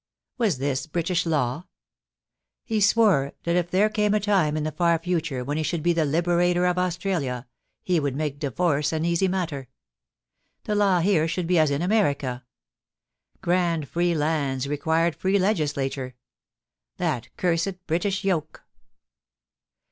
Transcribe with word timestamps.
Was 0.39 0.57
this 0.57 0.87
British 0.87 1.27
law? 1.27 1.67
He 2.63 2.81
swore 2.81 3.33
that 3.43 3.55
if 3.55 3.69
there 3.69 3.87
came 3.87 4.15
a 4.15 4.19
time 4.19 4.57
in 4.57 4.63
the 4.63 4.71
far 4.71 4.97
future 4.97 5.43
when 5.43 5.57
he 5.57 5.61
should 5.63 5.83
be 5.83 5.93
the 5.93 6.05
Liberator 6.05 6.65
of 6.65 6.79
Aus 6.79 6.97
tralia 6.97 7.45
he 7.83 7.99
would 7.99 8.15
make 8.15 8.39
divorce 8.39 8.91
an 8.91 9.05
easy 9.05 9.27
matter. 9.27 9.67
The 10.63 10.73
law 10.73 11.01
here 11.01 11.27
should 11.27 11.45
be 11.45 11.59
as 11.59 11.69
in 11.69 11.83
America. 11.83 12.43
Grand 13.41 13.87
free 13.87 14.15
lands 14.15 14.67
required 14.67 15.15
free 15.15 15.37
legislature. 15.37 16.15
That 16.97 17.29
cursed 17.37 17.85
British 17.85 18.23
yoke 18.23 18.63